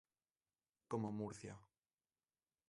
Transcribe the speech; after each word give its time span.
Como 0.91 1.09
Murcia. 1.19 1.55